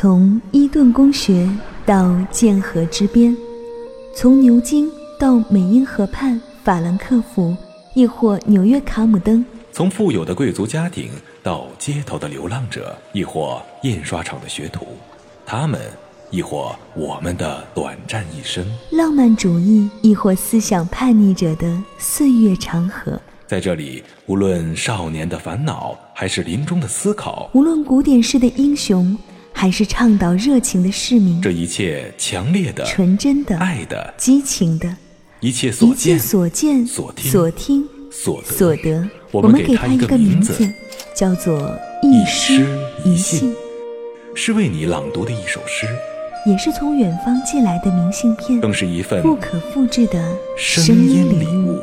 [0.00, 1.50] 从伊顿公学
[1.84, 3.36] 到剑河之边，
[4.14, 4.88] 从牛津
[5.18, 7.56] 到美英河畔法兰克福，
[7.96, 11.10] 亦或纽约卡姆登；从富有的贵族家庭
[11.42, 14.86] 到街头的流浪者，亦或印刷厂的学徒，
[15.44, 15.80] 他们，
[16.30, 18.62] 亦或我们的短暂一生；
[18.92, 23.20] 浪漫主义，亦或思想叛逆者的岁月长河。
[23.48, 29.18] 在这里，无论少年的烦恼，还是临终的思考；无论古典式的英雄。
[29.60, 34.88] 还是倡导热情的市民，这一切强烈的、纯真的、爱的、激情的，
[35.40, 40.72] 一切所见、所见、所听、所听、所得，我们给他一个名字，
[41.12, 42.64] 叫做一诗
[43.04, 43.52] 一信，
[44.32, 45.88] 是为你朗读的一首诗，
[46.46, 51.80] 也是从远方寄来的明信片，更是一份不可复制的声音礼物。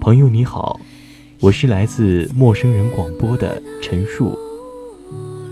[0.00, 0.80] 朋友你好，
[1.38, 4.38] 我是来自陌生人广播的陈述。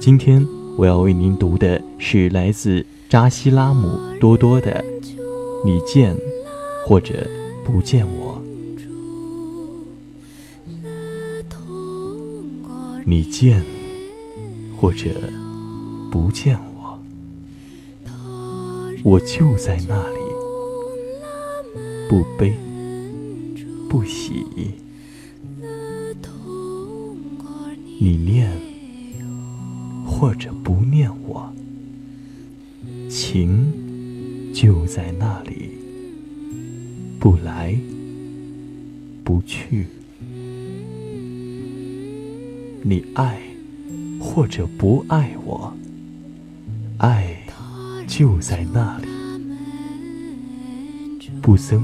[0.01, 0.43] 今天
[0.77, 4.85] 我要为您读的是来自扎西拉姆多多的
[5.65, 6.15] 《你见
[6.85, 7.27] 或者
[7.65, 8.35] 不见我》。
[13.05, 13.65] 你见
[14.77, 15.09] 或者
[16.11, 16.99] 不见我，
[19.03, 20.19] 我就在那里，
[22.09, 22.55] 不悲。
[23.89, 24.45] 不喜，
[27.99, 28.51] 你念
[30.19, 31.53] 或者不念我，
[33.11, 33.71] 情
[34.55, 35.73] 就在那里，
[37.21, 37.79] 不来
[39.23, 39.87] 不去。
[42.83, 43.39] 你爱
[44.19, 45.77] 或者不爱我，
[46.97, 47.37] 爱
[48.07, 49.09] 就在那里，
[51.43, 51.83] 不增。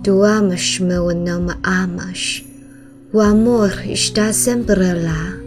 [0.04, 2.46] Tu amas-me ou não me amas,
[3.12, 5.38] o amor está sempre lá,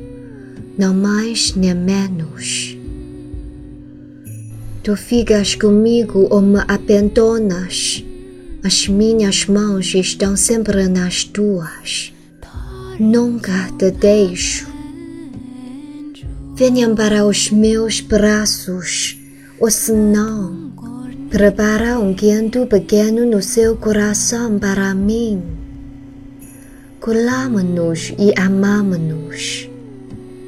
[0.76, 2.76] não mais nem menos.
[4.82, 8.04] Tu ficas comigo ou me abandonas,
[8.62, 12.12] as minhas mãos estão sempre nas tuas,
[12.98, 14.66] nunca te deixo.
[16.54, 19.16] Venham para os meus braços,
[19.60, 20.68] ou senão,
[21.30, 25.42] Prepara um canto pequeno no seu coração para mim.
[26.98, 29.68] Colamos-nos e amamos-nos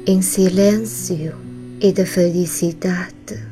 [0.07, 1.35] em silêncio
[1.79, 3.50] e de felicidade.